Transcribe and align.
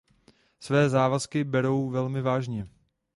Své 0.59 0.89
závazky 0.89 1.43
berou 1.43 1.89
velmi 1.89 2.21
vážně. 2.21 2.67